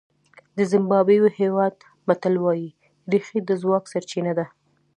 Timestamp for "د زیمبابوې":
0.57-1.17